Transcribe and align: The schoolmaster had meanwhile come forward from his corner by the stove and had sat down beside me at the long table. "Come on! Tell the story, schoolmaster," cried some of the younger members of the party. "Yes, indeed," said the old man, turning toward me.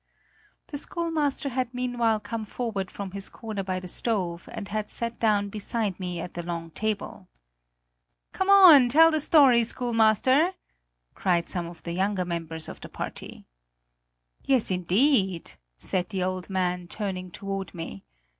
The 0.69 0.79
schoolmaster 0.79 1.49
had 1.49 1.75
meanwhile 1.75 2.19
come 2.19 2.43
forward 2.43 2.89
from 2.89 3.11
his 3.11 3.29
corner 3.29 3.61
by 3.61 3.79
the 3.79 3.87
stove 3.87 4.49
and 4.51 4.67
had 4.67 4.89
sat 4.89 5.19
down 5.19 5.49
beside 5.49 5.99
me 5.99 6.19
at 6.19 6.33
the 6.33 6.41
long 6.41 6.71
table. 6.71 7.27
"Come 8.31 8.49
on! 8.49 8.89
Tell 8.89 9.11
the 9.11 9.19
story, 9.19 9.63
schoolmaster," 9.63 10.53
cried 11.13 11.49
some 11.49 11.67
of 11.67 11.83
the 11.83 11.93
younger 11.93 12.25
members 12.25 12.67
of 12.67 12.81
the 12.81 12.89
party. 12.89 13.45
"Yes, 14.43 14.71
indeed," 14.71 15.51
said 15.77 16.09
the 16.09 16.23
old 16.23 16.49
man, 16.49 16.87
turning 16.87 17.29
toward 17.29 17.71
me. 17.75 18.03